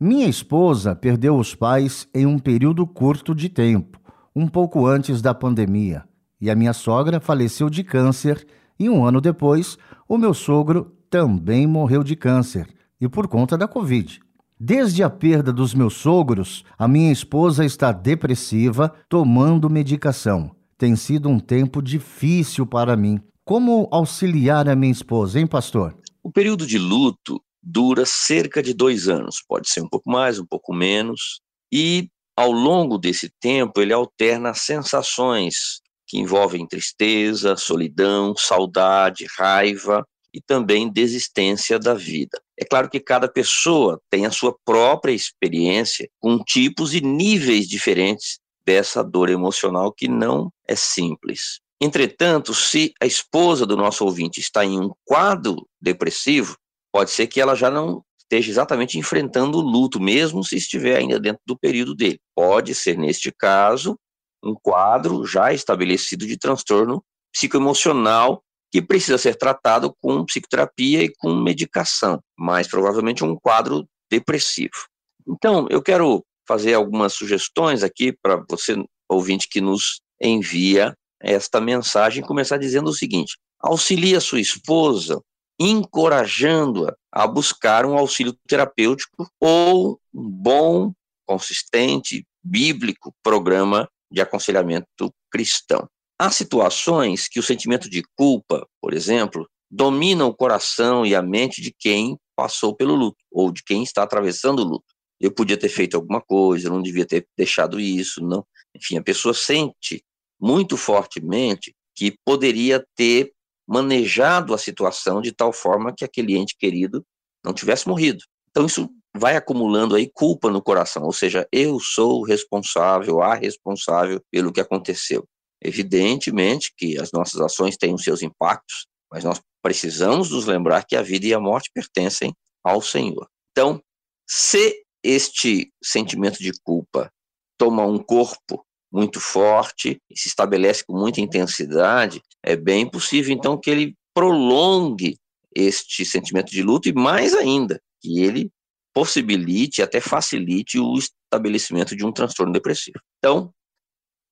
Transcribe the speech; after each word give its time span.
Minha 0.00 0.26
esposa 0.26 0.92
perdeu 0.94 1.38
os 1.38 1.54
pais 1.54 2.08
em 2.12 2.26
um 2.26 2.36
período 2.36 2.84
curto 2.84 3.32
de 3.32 3.48
tempo, 3.48 4.00
um 4.34 4.48
pouco 4.48 4.86
antes 4.86 5.22
da 5.22 5.32
pandemia, 5.32 6.02
e 6.40 6.50
a 6.50 6.56
minha 6.56 6.72
sogra 6.72 7.20
faleceu 7.20 7.70
de 7.70 7.84
câncer, 7.84 8.44
e 8.76 8.90
um 8.90 9.04
ano 9.04 9.20
depois, 9.20 9.78
o 10.08 10.18
meu 10.18 10.34
sogro 10.34 10.92
também 11.08 11.64
morreu 11.64 12.02
de 12.02 12.16
câncer, 12.16 12.66
e 13.00 13.08
por 13.08 13.28
conta 13.28 13.56
da 13.56 13.68
Covid. 13.68 14.20
Desde 14.58 15.04
a 15.04 15.08
perda 15.08 15.52
dos 15.52 15.72
meus 15.72 15.94
sogros, 15.94 16.64
a 16.76 16.88
minha 16.88 17.12
esposa 17.12 17.64
está 17.64 17.92
depressiva, 17.92 18.92
tomando 19.08 19.70
medicação. 19.70 20.50
Tem 20.76 20.96
sido 20.96 21.28
um 21.28 21.38
tempo 21.38 21.80
difícil 21.80 22.66
para 22.66 22.96
mim. 22.96 23.20
Como 23.44 23.88
auxiliar 23.92 24.68
a 24.68 24.74
minha 24.74 24.92
esposa, 24.92 25.38
hein, 25.38 25.46
pastor? 25.46 25.96
O 26.22 26.32
período 26.32 26.66
de 26.66 26.78
luto 26.78 27.40
dura 27.64 28.04
cerca 28.06 28.62
de 28.62 28.74
dois 28.74 29.08
anos, 29.08 29.42
pode 29.46 29.68
ser 29.68 29.80
um 29.80 29.88
pouco 29.88 30.10
mais, 30.10 30.38
um 30.38 30.46
pouco 30.46 30.74
menos, 30.74 31.40
e 31.72 32.08
ao 32.36 32.50
longo 32.50 32.98
desse 32.98 33.30
tempo 33.40 33.80
ele 33.80 33.92
alterna 33.92 34.54
sensações 34.54 35.80
que 36.06 36.18
envolvem 36.18 36.66
tristeza, 36.66 37.56
solidão, 37.56 38.34
saudade, 38.36 39.26
raiva 39.38 40.06
e 40.32 40.40
também 40.40 40.92
desistência 40.92 41.78
da 41.78 41.94
vida. 41.94 42.40
É 42.58 42.64
claro 42.64 42.90
que 42.90 43.00
cada 43.00 43.28
pessoa 43.28 44.00
tem 44.10 44.26
a 44.26 44.30
sua 44.30 44.54
própria 44.64 45.12
experiência 45.12 46.08
com 46.18 46.38
tipos 46.38 46.92
e 46.94 47.00
níveis 47.00 47.66
diferentes 47.66 48.38
dessa 48.66 49.02
dor 49.02 49.30
emocional 49.30 49.92
que 49.92 50.08
não 50.08 50.50
é 50.66 50.74
simples. 50.74 51.60
Entretanto, 51.80 52.54
se 52.54 52.92
a 53.00 53.06
esposa 53.06 53.66
do 53.66 53.76
nosso 53.76 54.04
ouvinte 54.04 54.40
está 54.40 54.64
em 54.64 54.78
um 54.78 54.90
quadro 55.04 55.66
depressivo, 55.80 56.56
pode 56.94 57.10
ser 57.10 57.26
que 57.26 57.40
ela 57.40 57.56
já 57.56 57.68
não 57.68 58.04
esteja 58.16 58.52
exatamente 58.52 58.96
enfrentando 58.96 59.58
o 59.58 59.60
luto, 59.60 60.00
mesmo 60.00 60.44
se 60.44 60.56
estiver 60.56 60.96
ainda 60.96 61.18
dentro 61.18 61.42
do 61.44 61.58
período 61.58 61.92
dele. 61.92 62.20
Pode 62.36 62.72
ser, 62.72 62.96
neste 62.96 63.32
caso, 63.32 63.98
um 64.44 64.54
quadro 64.54 65.26
já 65.26 65.52
estabelecido 65.52 66.24
de 66.24 66.38
transtorno 66.38 67.02
psicoemocional 67.32 68.44
que 68.70 68.80
precisa 68.80 69.18
ser 69.18 69.34
tratado 69.34 69.92
com 70.00 70.24
psicoterapia 70.24 71.02
e 71.02 71.12
com 71.18 71.34
medicação, 71.34 72.20
mas 72.38 72.68
provavelmente 72.68 73.24
um 73.24 73.34
quadro 73.34 73.84
depressivo. 74.08 74.86
Então, 75.26 75.66
eu 75.70 75.82
quero 75.82 76.24
fazer 76.46 76.74
algumas 76.74 77.12
sugestões 77.12 77.82
aqui 77.82 78.14
para 78.22 78.40
você, 78.48 78.76
ouvinte, 79.08 79.48
que 79.48 79.60
nos 79.60 80.00
envia 80.22 80.94
esta 81.20 81.60
mensagem, 81.60 82.22
começar 82.22 82.56
dizendo 82.56 82.90
o 82.90 82.94
seguinte: 82.94 83.36
auxilie 83.60 84.14
a 84.14 84.20
sua 84.20 84.40
esposa 84.40 85.20
encorajando-a 85.58 86.94
a 87.12 87.26
buscar 87.26 87.86
um 87.86 87.96
auxílio 87.96 88.36
terapêutico 88.46 89.28
ou 89.40 90.00
um 90.12 90.28
bom, 90.28 90.92
consistente, 91.26 92.26
bíblico 92.42 93.14
programa 93.22 93.88
de 94.10 94.20
aconselhamento 94.20 95.12
cristão. 95.30 95.88
Há 96.18 96.30
situações 96.30 97.28
que 97.28 97.40
o 97.40 97.42
sentimento 97.42 97.88
de 97.88 98.02
culpa, 98.16 98.66
por 98.80 98.92
exemplo, 98.92 99.48
domina 99.70 100.24
o 100.24 100.34
coração 100.34 101.04
e 101.04 101.14
a 101.14 101.22
mente 101.22 101.60
de 101.60 101.74
quem 101.76 102.16
passou 102.36 102.74
pelo 102.74 102.94
luto 102.94 103.18
ou 103.30 103.50
de 103.50 103.62
quem 103.64 103.82
está 103.82 104.02
atravessando 104.02 104.60
o 104.60 104.64
luto. 104.64 104.94
Eu 105.20 105.32
podia 105.32 105.56
ter 105.56 105.68
feito 105.68 105.96
alguma 105.96 106.20
coisa, 106.20 106.68
eu 106.68 106.72
não 106.72 106.82
devia 106.82 107.06
ter 107.06 107.26
deixado 107.36 107.80
isso, 107.80 108.20
não. 108.22 108.46
Enfim, 108.76 108.98
a 108.98 109.02
pessoa 109.02 109.34
sente 109.34 110.04
muito 110.40 110.76
fortemente 110.76 111.74
que 111.94 112.16
poderia 112.24 112.84
ter 112.96 113.32
manejado 113.66 114.54
a 114.54 114.58
situação 114.58 115.20
de 115.20 115.32
tal 115.32 115.52
forma 115.52 115.92
que 115.94 116.04
aquele 116.04 116.36
ente 116.36 116.56
querido 116.56 117.04
não 117.44 117.52
tivesse 117.52 117.88
morrido. 117.88 118.22
Então 118.50 118.66
isso 118.66 118.88
vai 119.16 119.36
acumulando 119.36 119.94
aí 119.94 120.10
culpa 120.12 120.50
no 120.50 120.62
coração, 120.62 121.04
ou 121.04 121.12
seja, 121.12 121.46
eu 121.52 121.78
sou 121.78 122.20
o 122.20 122.24
responsável, 122.24 123.22
a 123.22 123.34
responsável 123.34 124.20
pelo 124.30 124.52
que 124.52 124.60
aconteceu. 124.60 125.26
Evidentemente 125.62 126.72
que 126.76 127.00
as 127.00 127.12
nossas 127.12 127.40
ações 127.40 127.76
têm 127.76 127.94
os 127.94 128.02
seus 128.02 128.22
impactos, 128.22 128.86
mas 129.10 129.24
nós 129.24 129.40
precisamos 129.62 130.30
nos 130.30 130.46
lembrar 130.46 130.84
que 130.84 130.96
a 130.96 131.02
vida 131.02 131.26
e 131.26 131.34
a 131.34 131.40
morte 131.40 131.70
pertencem 131.72 132.34
ao 132.62 132.82
Senhor. 132.82 133.28
Então, 133.52 133.80
se 134.28 134.82
este 135.02 135.72
sentimento 135.82 136.38
de 136.38 136.52
culpa 136.62 137.10
toma 137.56 137.86
um 137.86 137.98
corpo 137.98 138.64
muito 138.94 139.20
forte 139.20 140.00
se 140.14 140.28
estabelece 140.28 140.84
com 140.86 140.96
muita 140.96 141.20
intensidade, 141.20 142.22
é 142.40 142.54
bem 142.54 142.88
possível 142.88 143.34
então 143.34 143.58
que 143.58 143.68
ele 143.68 143.96
prolongue 144.14 145.18
este 145.54 146.04
sentimento 146.04 146.50
de 146.50 146.62
luto 146.62 146.88
e 146.88 146.92
mais 146.92 147.34
ainda, 147.34 147.80
que 148.00 148.22
ele 148.22 148.52
possibilite, 148.94 149.82
até 149.82 150.00
facilite 150.00 150.78
o 150.78 150.94
estabelecimento 150.96 151.96
de 151.96 152.06
um 152.06 152.12
transtorno 152.12 152.52
depressivo. 152.52 153.00
Então, 153.18 153.52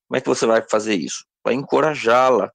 como 0.08 0.16
é 0.16 0.20
que 0.20 0.28
você 0.28 0.46
vai 0.46 0.64
fazer 0.70 0.94
isso? 0.94 1.24
Vai 1.44 1.54
encorajá-la 1.54 2.48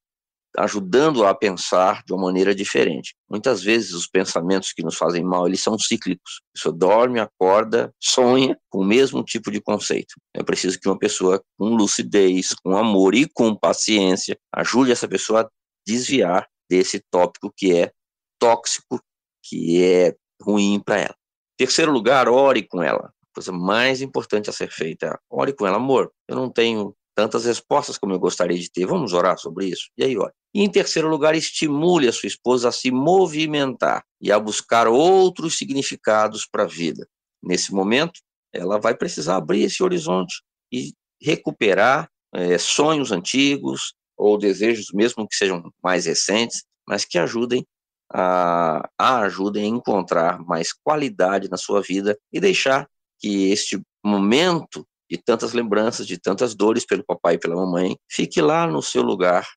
ajudando 0.58 1.26
a 1.26 1.34
pensar 1.36 2.04
de 2.06 2.14
uma 2.14 2.24
maneira 2.24 2.54
diferente. 2.54 3.16
Muitas 3.30 3.62
vezes 3.64 3.94
os 3.94 4.08
pensamentos 4.08 4.72
que 4.74 4.84
nos 4.84 4.96
fazem 4.96 5.24
mal, 5.24 5.48
eles 5.48 5.62
são 5.62 5.78
cíclicos. 5.78 6.42
A 6.42 6.54
pessoa 6.54 6.76
dorme, 6.76 7.20
acorda, 7.20 7.94
sonha 8.02 8.58
com 8.70 8.80
o 8.80 8.86
mesmo 8.86 9.24
tipo 9.24 9.52
de 9.52 9.62
conceito. 9.62 10.16
É 10.34 10.44
preciso 10.44 10.80
que 10.80 10.88
uma 10.88 10.98
pessoa 10.98 11.42
com 11.58 11.76
lucidez, 11.76 12.54
com 12.54 12.76
amor 12.76 13.14
e 13.14 13.28
com 13.28 13.56
paciência 13.56 14.38
ajude 14.54 14.92
essa 14.92 15.08
pessoa 15.08 15.42
a 15.42 15.50
desviar 15.86 16.48
desse 16.70 17.02
tópico 17.12 17.52
que 17.56 17.74
é 17.74 17.92
tóxico, 18.40 19.00
que 19.44 19.84
é 19.84 20.16
ruim 20.42 20.80
para 20.80 21.00
ela. 21.00 21.16
Terceiro 21.58 21.92
lugar, 21.92 22.28
ore 22.28 22.64
com 22.68 22.84
ela. 22.84 23.08
A 23.08 23.34
coisa 23.34 23.52
mais 23.52 24.02
importante 24.02 24.50
a 24.50 24.54
ser 24.54 24.70
feita 24.70 25.08
é 25.08 25.16
ore 25.30 25.54
com 25.54 25.66
ela. 25.66 25.78
Amor, 25.78 26.12
eu 26.28 26.36
não 26.36 26.50
tenho 26.50 26.96
tantas 27.18 27.46
respostas 27.46 27.98
como 27.98 28.14
eu 28.14 28.20
gostaria 28.20 28.60
de 28.60 28.70
ter. 28.70 28.86
Vamos 28.86 29.12
orar 29.12 29.40
sobre 29.40 29.66
isso? 29.66 29.90
E 29.98 30.04
aí, 30.04 30.16
olha. 30.16 30.32
E 30.54 30.62
em 30.62 30.70
terceiro 30.70 31.08
lugar, 31.10 31.34
estimule 31.34 32.08
a 32.08 32.14
sua 32.14 32.28
esposa 32.28 32.70
a 32.70 32.72
se 32.72 32.92
movimentar 32.92 34.04
e 34.22 34.32
a 34.32 34.40
buscar 34.40 34.88
outros 34.88 35.58
significados 35.58 36.46
para 36.46 36.62
a 36.62 36.68
vida. 36.68 37.08
Nesse 37.42 37.74
momento, 37.74 38.20
ela 38.54 38.80
vai 38.80 38.96
precisar 38.96 39.38
abrir 39.38 39.64
esse 39.64 39.82
horizonte 39.82 40.44
e 40.72 40.94
recuperar 41.20 42.08
é, 42.36 42.56
sonhos 42.60 43.12
antigos 43.12 43.96
ou 44.16 44.38
desejos, 44.38 44.92
mesmo 44.94 45.28
que 45.28 45.36
sejam 45.36 45.74
mais 45.84 46.06
recentes, 46.06 46.66
mas 46.88 47.04
que 47.04 47.18
ajudem 47.18 47.66
a, 48.14 48.88
a 48.96 49.22
ajudem 49.22 49.64
a 49.64 49.76
encontrar 49.76 50.40
mais 50.46 50.72
qualidade 50.72 51.50
na 51.50 51.58
sua 51.58 51.82
vida 51.82 52.16
e 52.32 52.40
deixar 52.40 52.88
que 53.20 53.50
este 53.50 53.82
momento 54.06 54.86
de 55.10 55.18
tantas 55.18 55.54
lembranças, 55.54 56.06
de 56.06 56.20
tantas 56.20 56.54
dores 56.56 56.86
pelo 56.86 57.04
papai 57.04 57.36
e 57.36 57.40
pela 57.40 57.56
mamãe, 57.56 57.98
fique 58.10 58.42
lá 58.42 58.68
no 58.68 58.82
seu 58.82 59.02
lugar 59.02 59.48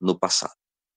no 0.00 0.18
passado. 0.18 0.63